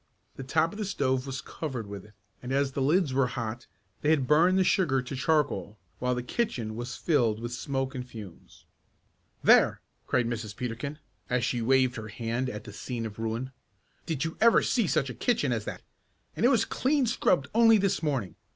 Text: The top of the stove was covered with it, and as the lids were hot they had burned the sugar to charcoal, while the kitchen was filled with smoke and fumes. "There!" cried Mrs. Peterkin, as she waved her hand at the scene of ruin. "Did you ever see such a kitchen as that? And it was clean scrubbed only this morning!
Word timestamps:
The 0.35 0.41
top 0.43 0.71
of 0.71 0.79
the 0.79 0.85
stove 0.85 1.27
was 1.27 1.41
covered 1.41 1.85
with 1.85 2.03
it, 2.05 2.13
and 2.41 2.51
as 2.51 2.71
the 2.71 2.81
lids 2.81 3.13
were 3.13 3.27
hot 3.27 3.67
they 4.01 4.09
had 4.09 4.25
burned 4.25 4.57
the 4.57 4.63
sugar 4.63 4.99
to 4.99 5.15
charcoal, 5.15 5.77
while 5.99 6.15
the 6.15 6.23
kitchen 6.23 6.75
was 6.75 6.95
filled 6.95 7.39
with 7.39 7.53
smoke 7.53 7.93
and 7.93 8.03
fumes. 8.03 8.65
"There!" 9.43 9.79
cried 10.07 10.25
Mrs. 10.25 10.55
Peterkin, 10.55 10.97
as 11.29 11.45
she 11.45 11.61
waved 11.61 11.97
her 11.97 12.07
hand 12.07 12.49
at 12.49 12.63
the 12.63 12.73
scene 12.73 13.05
of 13.05 13.19
ruin. 13.19 13.51
"Did 14.07 14.25
you 14.25 14.37
ever 14.41 14.63
see 14.63 14.87
such 14.87 15.11
a 15.11 15.13
kitchen 15.13 15.51
as 15.51 15.65
that? 15.65 15.83
And 16.35 16.47
it 16.47 16.49
was 16.49 16.65
clean 16.65 17.05
scrubbed 17.05 17.47
only 17.53 17.77
this 17.77 18.01
morning! 18.01 18.33